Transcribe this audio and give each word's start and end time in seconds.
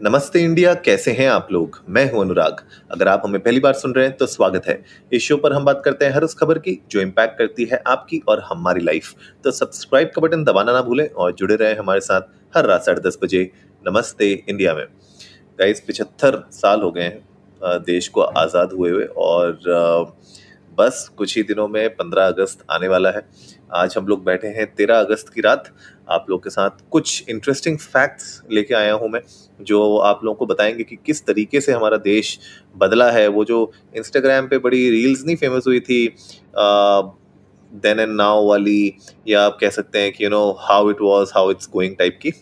नमस्ते 0.00 0.40
इंडिया, 0.40 0.72
कैसे 0.76 1.10
हैं 1.10 1.28
आप 1.28 1.48
लोग? 1.52 1.78
मैं 1.88 2.10
हूँ 2.12 2.20
अनुराग। 2.20 2.56
अगर 2.92 3.08
आप 3.08 3.22
हमें 3.24 3.40
पहली 3.42 3.60
बार 3.60 3.72
सुन 3.74 3.92
रहे 3.94 4.06
हैं 4.06 4.16
तो 4.16 4.26
स्वागत 4.26 4.66
है। 4.68 4.78
इस 5.12 5.22
शो 5.22 5.36
पर 5.36 5.52
हम 5.52 5.64
बात 5.64 5.80
करते 5.84 6.04
हैं 6.04 6.12
हर 6.14 6.24
उस 6.24 6.34
खबर 6.34 6.58
की, 6.58 6.78
जो 6.90 7.00
इम्पैक्ट 7.00 7.38
करती 7.38 7.64
है 7.64 7.82
आपकी 7.86 8.20
और 8.28 8.42
हमारी 8.46 8.80
लाइफ 8.80 9.14
तो 9.44 9.50
सब्सक्राइब 9.50 10.10
का 10.16 10.22
बटन 10.22 10.44
दबाना 10.44 10.72
ना 10.72 10.82
भूलें 10.82 11.06
और 11.06 11.32
जुड़े 11.32 11.56
रहें 11.56 11.76
हमारे 11.78 12.00
साथ 12.00 12.28
हर 12.54 12.66
रात 12.66 12.84
साढ़े 12.84 13.00
दस 13.00 13.18
बजे 13.22 13.42
नमस्ते 13.84 14.30
इंडिया 14.48 14.74
में। 14.74 14.84
गाइस 15.58 15.80
पिछहत्तर 15.80 16.42
साल 16.52 16.82
हो 16.82 16.90
गए 16.90 17.02
हैं 17.02 17.82
देश 17.82 18.08
को 18.08 18.20
आज़ाद 18.20 18.72
हुए 18.72 18.90
हुए 18.90 19.04
और 19.04 20.14
बस 20.78 21.08
कुछ 21.16 21.36
ही 21.36 21.42
दिनों 21.42 21.66
में 21.68 21.88
पंद्रह 21.90 22.26
अगस्त 22.26 22.64
आने 22.70 22.88
वाला 22.88 23.10
है। 23.10 23.22
आज 23.74 23.94
हम 23.96 24.06
लोग 24.06 24.24
बैठे 24.24 24.48
हैं 24.48 24.66
तेरह 24.74 24.98
अगस्त 25.00 25.28
की 25.28 25.40
रात। 25.40 25.70
आप 26.10 26.26
लोग 26.30 26.42
के 26.44 26.50
साथ 26.50 26.70
कुछ 26.90 27.28
इंटरेस्टिंग 27.30 27.78
फैक्ट्स 27.78 28.42
लेके 28.52 28.74
आया 28.74 28.92
हूँ 28.94 29.08
मैं, 29.08 29.20
जो 29.60 29.96
आप 29.98 30.20
लोगों 30.24 30.36
को 30.36 30.46
बताएँगे 30.46 30.84
कि 30.84 30.96
किस 31.06 31.24
तरीके 31.26 31.60
से 31.60 31.72
हमारा 31.72 31.96
देश 31.98 32.38
बदला 32.76 33.10
है। 33.10 33.26
वो 33.28 33.44
जो 33.44 33.70
इंस्टाग्राम 33.96 34.48
पे 34.48 34.58
बड़ी 34.58 34.88
रील्स 34.90 35.24
नहीं 35.26 35.36
फ़ेमस 35.36 35.66
हुई 35.66 35.80
थी 35.80 36.06
देन 36.56 38.00
एंड 38.00 38.12
नाउ 38.12 38.46
वाली, 38.48 38.94
या 39.28 39.44
आप 39.44 39.58
कह 39.60 39.70
सकते 39.70 39.98
हैं 39.98 40.12
कि 40.12 40.24
you 40.24 40.30
know 40.30 40.50
how 40.60 40.90
it 40.90 41.00
was 41.02 41.32
how 41.34 41.50
it's 41.50 41.68
going 41.72 41.96
type 41.96 42.18
की। 42.22 42.32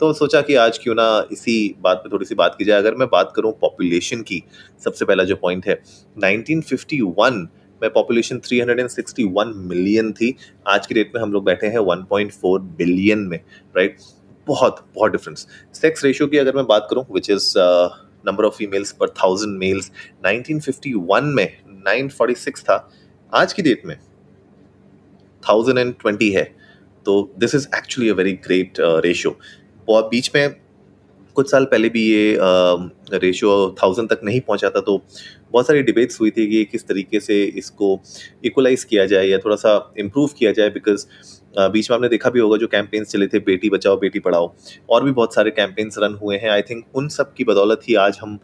तो 0.00 0.12
सोचा 0.12 0.40
कि 0.40 0.54
आज 0.56 0.78
क्यों 0.78 0.94
ना 0.94 1.06
इसी 1.32 1.74
बात 1.80 1.96
पे 1.96 2.08
थोड़ी 2.12 2.26
सी 2.26 2.34
बात 2.34 2.54
की 2.58 2.64
जाए। 2.64 2.78
अगर 2.78 2.94
मैं 2.94 3.08
बात 3.12 3.32
करूँ 3.36 3.52
पॉपुलेशन 3.60 4.20
की, 4.22 4.42
सबसे 4.84 5.04
पहला 5.04 5.24
जो 5.24 5.36
पॉइंट 5.36 5.66
है 5.66 5.80
1951 6.16 7.46
में 7.82 7.90
पॉपुलेशन 7.92 8.38
361 8.40 9.52
मिलियन 9.68 10.12
थी। 10.12 10.34
आज 10.66 10.86
की 10.86 10.94
डेट 10.94 11.12
में 11.14 11.22
हम 11.22 11.32
लोग 11.32 11.44
बैठे 11.44 11.66
हैं 11.66 11.78
1.4 11.80 12.58
बिलियन 12.78 13.18
में 13.28 13.38
राइट 13.76 13.96
बहुत 14.46 14.84
बहुत 14.94 15.12
डिफरेंस 15.12 15.46
सेक्स 15.74 16.04
रेशियो 16.04 16.28
की 16.28 16.38
अगर 16.38 16.56
मैं 16.56 16.64
बात 16.66 16.86
करूँ 16.90 17.04
which 17.12 17.30
is 17.30 17.52
number 18.26 18.44
of 18.44 18.56
females 18.56 18.92
per 18.92 19.08
thousand 19.22 19.58
males 19.58 19.90
1951 20.26 21.34
में 21.34 21.48
946 21.86 22.62
था। 22.62 22.76
आज 23.32 23.52
की 23.52 23.62
डेट 23.62 23.82
में 23.86 23.96
1020 25.42 26.32
है। 26.34 26.44
तो 27.06 27.34
this 27.38 27.54
is 27.54 27.66
actually 27.76 28.08
a 28.10 28.14
very 28.14 28.32
great 28.46 28.80
ratio 28.80 29.38
बीच 29.90 30.30
में 30.34 30.54
कुछ 31.38 31.50
साल 31.50 31.64
पहले 31.64 31.88
भी 31.88 32.02
ये 32.02 32.36
रेशियो 33.14 33.50
थाउज़ेंड 33.82 34.08
तक 34.10 34.20
नहीं 34.24 34.40
पहुँचा 34.40 34.70
था 34.70 34.80
तो 34.80 34.96
बहुत 35.52 35.66
सारी 35.66 35.82
डिबेट्स 35.82 36.20
हुई 36.20 36.30
थी 36.30 36.46
कि 36.46 36.64
किस 36.72 36.86
तरीके 36.88 37.20
से 37.20 37.42
इसको 37.56 37.98
इक्वलाइज 38.44 38.84
किया 38.84 39.06
जाए 39.06 39.26
या 39.26 39.38
थोड़ा 39.38 39.56
सा 39.56 39.74
इम्प्रूव 39.98 40.30
किया 40.38 40.52
जाए 40.52 40.70
बिकॉज़ 40.70 41.06
बीच 41.72 41.90
में 41.90 41.94
आपने 41.96 42.08
देखा 42.08 42.30
भी 42.30 42.40
होगा 42.40 42.56
जो 42.56 42.66
कैंपेन्स 42.66 43.12
चले 43.12 43.26
थे, 43.26 43.38
बेटी 43.40 43.70
बचाओ, 43.70 43.96
बेटी 43.98 44.18
पढ़ाओ, 44.18 44.52
और 44.90 45.04
भी 45.04 45.12
बहुत 45.12 45.34
सारे 45.34 45.50
कैंपेन्स 45.50 45.98
रन 45.98 46.14
हुए 46.14 46.36
हैं। 46.36 46.50
आई 46.50 46.62
थिंक 46.62 46.84
उन 46.94 47.08
सब 47.08 47.32
की 47.34 47.44
बदौलत 47.44 47.80
ही 47.88 47.94
आज 48.02 48.18
हम 48.22 48.38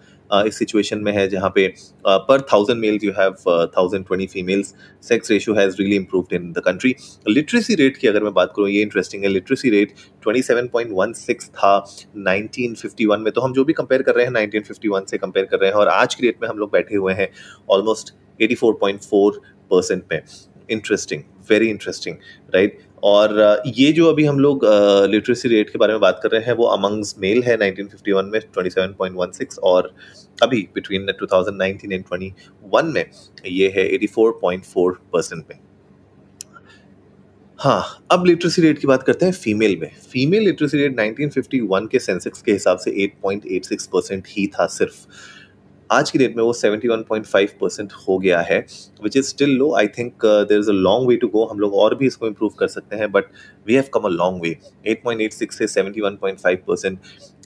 इस 0.46 0.58
सिचुएशन 0.58 0.98
में 0.98 1.12
है 1.12 1.26
जहाँ 1.28 1.50
पे 1.54 1.66
per 2.06 2.40
thousand 2.52 2.80
males 2.80 3.04
you 3.04 3.12
have 3.18 3.34
thousand 3.76 4.06
twenty 4.06 4.26
females 4.26 4.74
sex 5.02 5.30
ratio 5.30 5.56
has 5.56 5.76
really 5.80 5.96
improved 5.96 6.32
in 6.34 6.50
the 6.52 6.62
country 6.64 6.94
literacy 7.28 7.74
rate 7.74 7.96
की 7.96 8.08
अगर 8.08 8.24
मैं 8.24 8.32
बात 8.34 8.52
करूँ, 8.56 8.68
ये 8.68 8.82
इंटरेस्टिंग 8.82 9.22
है 9.24 9.28
literacy 9.28 9.70
rate 9.70 9.94
twenty 10.22 10.42
seven 10.42 10.68
point 10.72 10.90
one 10.92 11.12
six 11.14 11.48
था 11.50 11.76
नाइनटीन 12.16 12.74
फिफ्टी 12.74 13.06
वन 13.06 13.20
में। 13.20 13.32
तो 13.32 13.40
हम 13.40 13.52
जो 13.52 13.64
भी 13.64 13.72
कंपेयर 13.72 14.02
कर 14.02 14.14
रहे 14.14 14.24
हैं 14.24 14.32
नाइनटीन 14.32 14.62
फिफ्टी 14.62 14.88
वन 14.88 15.04
से 15.10 15.18
कंपेयर 15.18 15.46
कर 15.46 15.58
रहे 15.58 15.70
हैं 15.70 15.76
और 15.76 15.88
आज 15.90 16.14
की 16.14 16.26
डेट 16.26 16.42
में 16.42 16.48
हम 16.48 16.58
लोग 16.58 16.72
बैठे 16.72 16.96
हुए 16.96 17.14
हैं 17.14 17.28
almost 17.70 18.14
eighty 18.40 18.54
four 18.54 18.78
point 18.80 19.00
four 19.02 19.40
percent 19.70 20.02
में। 20.12 20.20
इंटरेस्टिंग 20.70 21.22
वेरी 21.50 21.68
इंटरेस्टिंग 21.68 22.16
राइट 22.54 22.78
और 23.02 23.62
ये 23.66 23.90
जो 23.92 24.06
अभी 24.06 24.24
हम 24.24 24.38
लोग 24.38 24.64
लिटरेसी 25.10 25.48
रेट 25.48 25.70
के 25.70 25.78
बारे 25.78 25.92
में 25.92 26.00
बात 26.00 26.20
कर 26.22 26.30
रहे 26.30 26.42
हैं, 26.42 26.52
वो 26.52 26.66
अमंग्स 26.66 27.14
मेल 27.18 27.42
है 27.42 27.56
1951 27.58 28.30
में 28.32 28.40
27.16 28.40 29.58
और 29.62 29.94
अभी 30.42 30.68
बिटवीन 30.74 31.06
2019 31.12 31.84
एंड 31.84 31.92
21 31.94 32.92
में 32.94 33.04
ये 33.46 33.72
है 33.76 33.88
84.4 33.88 34.96
परसेंट 35.12 35.44
में। 35.50 35.58
हाँ 37.58 37.82
अब 38.12 38.24
लिटरेसी 38.26 38.62
रेट 38.62 38.78
की 38.78 38.86
बात 38.86 39.02
करते 39.02 39.26
हैं 39.26 39.32
फीमेल 39.32 39.76
में। 39.80 39.90
फीमेल 40.12 40.42
लिटरेसी 40.42 40.78
रेट 40.78 40.96
1951 40.96 41.86
के 41.88 41.98
सेंसेक्स 41.98 42.42
के 42.42 42.52
हिसाब 42.52 42.78
से 42.78 42.90
8.86 43.04 43.86
परसेंट 43.86 44.24
ही 44.28 44.46
था 44.46 44.66
सिर्फ़। 44.66 45.06
आज 45.90 46.10
की 46.10 46.18
डेट 46.18 46.36
में 46.36 46.42
वो 46.44 46.52
71.5 46.54 47.50
परसेंट 47.60 47.92
हो 48.08 48.16
गया 48.18 48.40
है 48.40 48.58
which 49.02 49.16
is 49.16 49.26
still 49.26 49.50
low 49.50 49.72
I 49.74 49.86
think 49.88 50.24
there 50.24 50.58
is 50.58 50.70
a 50.70 50.72
long 50.72 51.08
way 51.08 51.16
to 51.16 51.28
go 51.28 51.44
हम 51.44 51.58
लोग 51.60 51.74
और 51.74 51.94
भी 51.94 52.06
इसको 52.06 52.26
इम्प्रूव 52.26 52.50
कर 52.58 52.68
सकते 52.68 52.96
हैं 52.96 53.10
but 53.12 53.24
we 53.66 53.74
have 53.74 53.84
come 53.94 54.00
a 54.00 54.08
long 54.08 54.42
way 54.42 54.56
8.86 54.94 55.52
से 55.52 55.66
71.5 55.66 56.56
परसेंट 56.68 56.98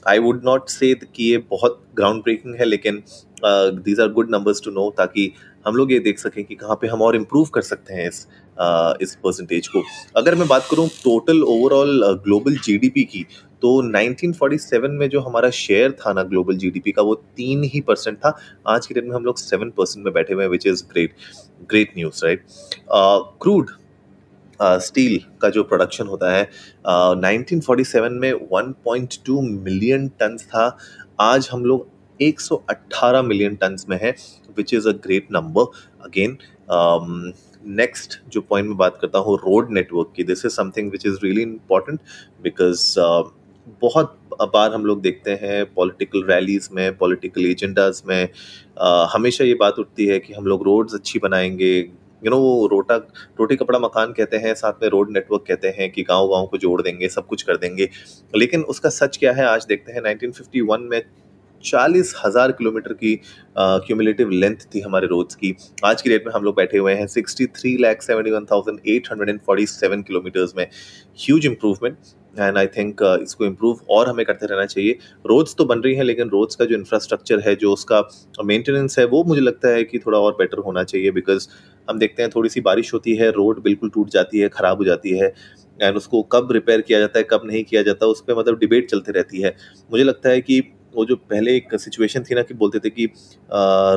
आई 0.07 0.19
वुड 0.19 0.41
नॉट 0.45 0.69
से 0.69 0.93
कि 1.05 1.31
ये 1.31 1.37
बहुत 1.49 1.81
ग्राउंड 1.95 2.23
ब्रेकिंग 2.23 2.55
है 2.55 2.65
लेकिन 2.65 3.03
these 3.45 3.99
are 3.99 4.07
good 4.09 4.31
numbers 4.31 4.61
to 4.65 4.71
know 4.71 4.89
ताकि 4.97 5.31
हम 5.67 5.75
लोग 5.75 5.91
ये 5.91 5.99
देख 5.99 6.19
सकें 6.19 6.43
कि 6.43 6.55
कहाँ 6.55 6.75
पे 6.81 6.87
हम 6.87 7.01
और 7.01 7.15
इम्प्रूव 7.15 7.47
कर 7.53 7.61
सकते 7.61 7.93
हैं 7.93 8.07
इस 8.07 8.25
uh, 8.25 9.01
इस 9.01 9.15
परसेंटेज 9.23 9.67
को। 9.67 9.83
अगर 10.15 10.35
मैं 10.35 10.47
बात 10.47 10.67
करूँ 10.71 10.87
टोटल 11.03 11.43
ओवरऑल 11.43 12.03
ग्लोबल 12.23 12.55
जीडीपी 12.57 13.03
की 13.03 13.25
तो 13.61 13.71
1947 13.83 14.97
में 14.99 15.07
जो 15.09 15.19
हमारा 15.21 15.49
शेयर 15.49 15.91
था 16.01 16.13
ना 16.13 16.23
ग्लोबल 16.23 16.57
जीडीपी 16.57 16.91
का 16.91 17.01
वो 17.01 17.15
तीन 17.37 17.63
ही 17.73 17.81
परसेंट 17.81 18.17
था। 18.17 18.37
आज 18.67 18.87
के 18.87 18.93
दिन 18.93 19.05
में 19.07 19.15
हम 19.15 19.25
लोग 19.25 19.37
सेवन 19.37 19.69
परसेंट 19.77 20.05
में 20.05 20.13
बैठे 20.13 20.33
हुए 20.33 20.43
हैं 20.43 20.51
which 20.51 20.67
is 20.67 20.83
great 20.91 21.13
great 21.69 21.93
news 21.97 22.25
right 22.25 22.45
crude 23.41 23.69
steel 24.59 25.19
का 25.41 25.49
जो 25.49 25.63
प्रोडक्शन 25.63 26.07
होता 26.07 26.31
है 26.31 26.47
uh, 26.89 27.15
1947 27.15 28.17
में 28.21 28.31
1.2 28.31 29.41
मिलियन 29.41 30.07
टन्स 30.19 30.45
था। 30.45 30.77
आज 31.19 31.49
हम 31.51 31.65
लोग 31.65 31.87
118 32.19 33.23
मिलियन 33.25 33.55
टन्स 33.55 33.87
में 33.89 33.97
है 34.01 34.15
which 34.57 34.73
is 34.73 34.87
a 34.89 34.91
great 35.05 35.27
number 35.31 35.63
again 36.05 36.37
next 37.77 38.19
जो 38.29 38.41
पॉइंट 38.41 38.67
में 38.67 38.77
बात 38.77 38.97
करता 39.01 39.19
हूँ 39.19 39.37
रोड 39.37 39.71
नेटवर्क 39.73 40.13
की। 40.15 40.23
This 40.23 40.45
is 40.45 40.53
something 40.53 40.91
which 40.91 41.05
is 41.05 41.17
really 41.23 41.41
important 41.41 41.99
because 42.43 42.93
बहुत 43.81 44.17
बार 44.53 44.73
हम 44.73 44.85
लोग 44.85 45.01
देखते 45.01 45.31
हैं 45.31 45.65
पॉलिटिकल 45.73 46.23
रैलीज 46.23 46.69
में 46.71 46.97
पॉलिटिकल 46.97 47.45
एजेंडाज 47.45 48.01
में 48.07 48.29
आ, 48.79 49.05
हमेशा 49.05 49.43
ये 49.43 49.53
बात 49.53 49.79
उठती 49.79 50.05
है 50.05 50.19
कि 50.19 50.33
हम 50.33 50.45
लोग 50.45 50.63
रोड्स 50.63 50.93
अच्छी 50.93 51.19
बनाएँगे। 51.19 51.77
यू 52.23 52.29
नो 52.29 52.37
वो 52.37 52.67
रोटा 52.67 52.95
रोटी 53.39 53.55
कपड़ा 53.55 53.79
मकान 53.79 54.13
कहते 54.13 54.37
हैं 54.37 54.53
साथ 54.55 54.83
में 54.83 54.89
रोड 54.89 55.11
नेटवर्क 55.11 55.43
कहते 55.47 55.67
हैं 55.67 55.91
कि 55.91 56.03
गाँव 56.03 56.27
गाँव 56.27 56.45
को 56.45 56.57
जोड़ 56.57 56.81
देंगे 56.81 57.07
सब 57.09 57.27
कुछ 57.27 57.41
कर 57.41 57.57
देंगे। 57.57 57.89
लेकिन 58.35 58.61
उसका 58.63 58.89
सच 58.89 59.17
क्या 59.17 59.33
है 59.33 59.45
आज 59.45 59.65
देखते 59.65 59.91
हैं 59.91 60.01
1951 60.01 60.89
में 60.91 61.01
चालीस 61.63 62.13
हज़ार 62.17 62.51
किलोमीटर 62.51 62.93
की 62.93 63.15
क्यूमुलेटिव 63.57 64.29
लेंथ 64.31 64.65
थी 64.75 64.79
हमारे 64.79 65.07
रोड्स 65.07 65.35
की। 65.35 65.55
आज 65.85 66.01
की 66.01 66.09
डेट 66.09 66.27
में 66.27 66.33
हम 66.33 66.43
लोग 66.43 66.55
बैठे 66.55 66.77
हुए 66.77 66.93
हैं 66.93 67.07
sixty 67.07 67.45
three 67.57 67.75
lakh 67.77 68.01
seventy 68.01 68.31
one 68.31 68.45
thousand 68.51 68.79
eight 68.87 69.07
hundred 69.11 69.29
and 69.29 69.39
forty 69.45 69.65
seven 69.65 70.01
kilometres 70.01 70.53
में। 70.57 70.65
Huge 71.19 71.45
improvement 71.45 71.97
and 72.33 72.57
I 72.57 72.67
think 72.67 73.01
इसको 73.21 73.45
इम्प्रूव 73.45 73.79
और 73.89 74.09
हमें 74.09 74.25
करते 74.25 74.45
रहना 74.45 74.65
चाहिए। 74.65 74.97
रोड्स 75.25 75.55
तो 75.55 75.65
बन 75.65 75.79
रही 75.79 75.95
हैं, 75.95 76.03
लेकिन 76.03 76.29
रोड्स 76.29 76.55
का 76.55 76.65
जो 76.65 76.75
इंफ्रास्ट्रक्चर 76.75 77.39
है, 77.39 77.55
जो 77.55 77.73
उसका 77.73 78.01
मेंटेनेंस 78.43 78.99
है, 78.99 79.05
वो 79.05 79.23
मुझे 79.23 79.41
लगता 79.41 79.69
है 79.69 79.83
कि 79.83 79.99
थोड़ा 79.99 80.19
और 80.19 80.35
बेटर 80.39 80.57
होना 80.65 80.83
चाहिए 80.83 81.11
बिकॉज़ 81.11 81.47
हम 81.87 81.99
देखते 81.99 82.23
हैं 82.23 82.31
थोड़ी 82.35 82.49
सी 82.49 82.61
बारिश 82.61 82.93
होती 82.93 83.15
है 83.15 83.31
रोड 83.31 83.61
बिल्कुल 83.63 83.89
टूट 83.89 84.09
जाती 84.09 84.39
है, 84.39 84.49
ख़राब 84.49 84.77
हो 84.77 84.85
जाती 84.85 85.17
है 85.17 85.33
एंड 85.79 85.97
उसको 85.97 86.21
कब 86.31 86.51
रिपेयर 86.51 86.81
किया 86.81 86.99
जाता 86.99 87.19
है, 87.19 87.25
कब 87.29 87.41
नहीं 87.45 87.63
किया 87.63 87.81
जाता, 87.83 88.05
उस 88.07 88.21
पर 88.21 88.39
मतलब 88.39 88.59
डिबेट 88.59 88.89
चलती 88.89 89.11
रहती 89.11 89.41
है। 89.41 89.55
मुझे 89.89 90.03
लगता 90.03 90.29
है 90.29 90.41
कि 90.41 90.61
वो 90.95 91.05
जो 91.05 91.15
पहले 91.15 91.55
एक 91.55 91.75
सिचुएशन 91.79 92.23
थी 92.23 92.35
ना 92.35 92.41
कि 92.41 92.53
बोलते 92.55 92.79
थे 92.79 92.89
कि 92.89 93.05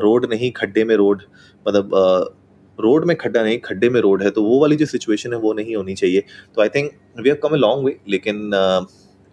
रोड 0.02 0.26
नहीं, 0.30 0.50
खड्डे 0.52 0.84
में 0.84 0.94
रोड 0.96 1.22
मतलब 1.66 1.90
रोड 2.78 3.04
में 3.06 3.16
खड्डा 3.16 3.42
नहीं, 3.42 3.58
खड्डे 3.60 3.88
में 3.90 4.00
रोड 4.00 4.22
है 4.22 4.30
तो 4.30 4.42
वो 4.44 4.60
वाली 4.60 4.76
जो 4.76 4.86
सिचुएशन 4.86 5.32
है 5.32 5.38
वो 5.38 5.52
नहीं 5.52 5.76
होनी 5.76 5.94
चाहिए। 5.94 6.20
तो 6.54 6.62
I 6.62 6.68
think 6.68 6.90
we 7.18 7.28
have 7.28 7.38
come 7.42 7.54
a 7.54 7.58
long 7.58 7.84
way 7.86 7.96
लेकिन 8.08 8.50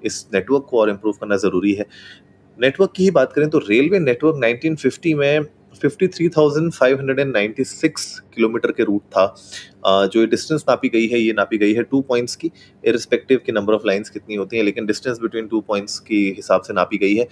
इस 0.02 0.26
नेटवर्क 0.34 0.66
को 0.70 0.80
और 0.80 0.90
इम्प्रूव 0.90 1.14
करना 1.22 1.38
ज़रूरी 1.38 1.74
है। 1.74 1.86
नेटवर्क 2.60 2.92
की 2.96 3.04
ही 3.04 3.12
बात 3.12 3.34
करें 3.34 3.50
तो 3.50 3.58
रेलवे 3.60 4.00
नेटवर्क 4.00 4.36
1950 4.38 5.14
में 5.16 5.46
53,596 5.76 8.20
किलोमीटर 8.36 8.72
के 8.72 8.84
रूट 8.84 9.02
था। 9.12 9.36
जो 9.86 10.20
ये 10.20 10.26
डिस्टेंस 10.28 10.66
नापी 10.70 10.90
गई 10.90 11.08
है 11.08 11.20
ये 11.20 11.34
नापी 11.34 11.58
गई 11.58 11.74
है 11.74 11.84
टू 11.84 12.02
पॉइंट्स 12.04 12.36
की 12.36 12.52
इरिस्पेक्टिव 12.84 13.40
की 13.46 13.52
नंबर 13.52 13.74
ऑफ़ 13.74 13.82
लाइंस 13.88 14.10
कितनी 14.10 14.36
होती 14.36 14.58
हैं 14.58 14.64
लेकिन 14.64 14.86
डिस्टेंस 14.86 15.20
बिटवीन 15.20 15.48
टू 15.48 15.62
पॉइंट्स 15.68 16.00
की 16.02 16.34
हिसाब 16.38 16.62
से 16.62 16.74
नापी 16.74 16.98
गई 16.98 17.16
है। 17.16 17.28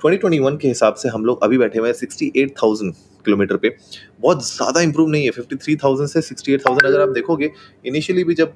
2021 0.00 0.58
के 0.58 0.68
हिसाब 0.68 0.94
से 0.94 1.08
हम 1.08 1.24
लोग 1.24 1.42
अभी 1.44 1.58
बैठे 1.58 1.78
हुए 1.78 1.88
हैं 1.88 1.94
68,000 1.96 2.92
किलोमीटर 3.24 3.56
पे। 3.56 3.76
बहुत 4.20 4.46
ज़्यादा 4.46 4.80
इंप्रूव 4.80 5.08
नहीं 5.10 5.24
है 5.24 5.30
53,000 5.32 6.06
से 6.06 6.22
68,000 6.22 6.86
अगर 6.86 7.00
आप 7.00 7.08
देखोगे 7.10 7.50
इनिशियली 7.84 8.24
भी 8.24 8.34
जब 8.34 8.48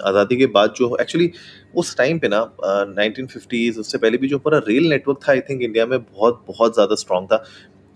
आज़ादी 0.00 0.36
के 0.36 0.46
बाद 0.48 0.72
जो 0.76 0.96
एक्चुअली 1.00 1.30
उस 1.74 1.96
टाइम 1.96 2.18
पे 2.18 2.28
ना 2.28 2.40
नाइनटीन 2.60 3.26
फिफ्टीज़ 3.26 3.78
उससे 3.80 3.98
पहले 3.98 4.18
भी 4.18 4.28
जो 4.28 4.38
पूरा 4.38 4.58
रेल 4.68 4.88
नेटवर्क 4.90 5.18
था 5.28 5.32
आई 5.32 5.40
थिंक 5.40 5.62
इंडिया 5.62 5.86
में 5.86 5.98
बहुत 6.00 6.44
बहुत 6.48 6.74
ज़्यादा 6.74 6.94
स्ट्रॉन्ग 6.96 7.28
था। 7.28 7.44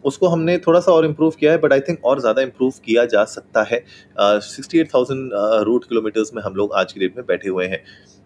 उसको 0.05 0.29
हमने 0.29 0.57
थोड़ा 0.59 0.81
सा 0.81 0.93
और 0.93 1.05
इम्प्रूव 1.05 1.35
किया 1.41 1.53
है 1.53 1.59
बट 1.59 1.73
आई 1.73 1.81
थिंक 1.81 2.05
और 2.05 2.21
ज़्यादा 2.21 2.43
इम्प्रूव 2.43 2.73
किया 2.85 3.05
जा 3.07 3.25
सकता 3.27 3.63
है। 3.63 3.85
Sixty 4.19 4.79
eight 4.79 4.89
thousand 4.95 5.31
route 5.67 5.85
kilometres 5.85 6.35
में 6.35 6.43
हम 6.43 6.55
लोग 6.55 6.75
आज 6.75 6.93
की 6.93 7.01
डेट 7.01 7.17
में 7.17 7.27
बैठे 7.27 7.49
हुए 7.49 7.67
हैं। 7.67 7.83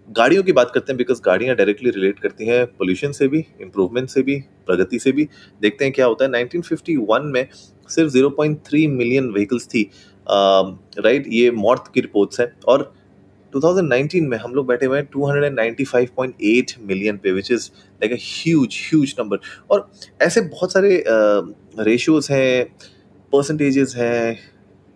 गाड़ियों 0.09 0.43
की 0.43 0.53
बात 0.53 0.71
करते 0.75 0.93
हैं 0.93 0.97
बिकॉज़ 0.99 1.21
गाड़ियाँ 1.25 1.55
डायरेक्टली 1.57 1.91
रिलेट 1.91 2.19
करती 2.19 2.47
हैं 2.47 2.65
पोल्यूशन 2.69 3.13
से 3.13 3.29
भी 3.29 3.45
इम्प्रूवमेंट 3.61 4.09
से 4.09 4.23
भी, 4.23 4.39
प्रगति 4.67 4.99
से 4.99 5.13
भी। 5.13 5.29
देखते 5.63 5.85
हैं 5.85 5.95
क्या 5.95 6.07
होता 6.07 6.25
है 6.25 6.31
1951 6.33 7.33
में 7.33 7.47
सिर्फ़ 7.89 8.13
0.3 8.13 8.87
मिलियन 8.89 9.31
व्हीकल्स 9.33 9.67
थी। 9.67 9.91
राइट 10.27 11.27
ये 11.29 11.51
मौत 11.53 11.91
की 11.95 12.01
रिपोर्ट्स 12.01 12.41
हैं। 12.41 12.53
और 12.67 12.93
2019 13.57 14.21
में 14.21 14.39
हम 14.39 14.55
लोग 14.55 14.67
बैठे 14.67 14.87
हुए 14.87 14.99
हैं 14.99 15.09
295.8 15.09 16.73
मिलियन 16.81 17.17
पे 17.17 17.33
which 17.33 17.53
is 17.53 17.71
like 17.75 18.13
a 18.13 18.17
huge 18.21 18.77
huge 18.91 19.15
number 19.21 19.39
और 19.71 19.91
ऐसे 20.23 20.41
बहुत 20.41 20.73
सारे 20.73 21.05
रेशियोज 21.79 22.25
uh, 22.25 22.31
हैं 22.31 22.65
परसेंटेजेस 23.33 23.95
हैं 23.97 24.39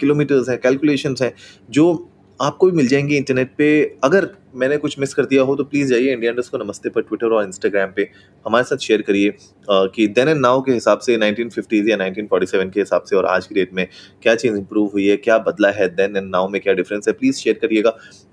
किलोमीटर्स 0.00 0.48
हैं 0.48 0.58
कैलकुलेशंस 0.58 1.22
हैं 1.22 1.34
जो 1.70 2.08
आपको 2.40 2.70
भी 2.70 2.76
मिल 2.76 2.86
जाएँगे 2.86 3.16
इंटरनेट 3.16 3.54
पे। 3.58 3.96
अगर 4.04 4.28
मैंने 4.54 4.76
कुछ 4.76 4.98
मिस 4.98 5.14
कर 5.14 5.24
दिया 5.24 5.42
हो 5.42 5.56
तो 5.56 5.64
प्लीज़ 5.64 5.88
जाइए 5.88 6.12
इंडिया 6.12 6.30
इंडस्ट 6.30 6.50
को 6.50 6.58
नमस्ते 6.58 6.88
पर 6.88 7.02
ट्विटर 7.02 7.26
और 7.26 7.44
इंस्टाग्राम 7.44 7.92
पे 7.96 8.10
हमारे 8.46 8.64
साथ 8.64 8.76
शेयर 8.76 9.02
करिए 9.02 9.34
कि 9.70 10.06
देन 10.06 10.28
एंड 10.28 10.40
नाउ 10.40 10.62
के 10.62 10.72
हिसाब 10.72 10.98
से 10.98 11.16
1950s 11.16 11.88
या 11.88 11.96
1947 11.96 12.72
के 12.72 12.80
हिसाब 12.80 13.02
से 13.02 13.16
और 13.16 13.26
आज 13.26 13.46
की 13.46 13.54
डेट 13.54 13.74
में 13.74 13.88
क्या 14.22 14.34
चीज़ 14.34 14.56
इंप्रूव 14.56 14.90
हुई 14.92 15.06
है 15.06 15.16
क्या 15.16 15.38
बदला 15.38 15.70
है 15.70 15.88
देन 15.88 16.16
एंड 16.16 16.30
नाउ 16.30 16.48
में 16.48 16.60
क्या 16.60 16.74
डिफरेंस 16.74 17.08
है 17.08 17.14
प्लीज़ 17.14 17.36
शेयर 17.36 17.58
करिएगा। 17.62 17.98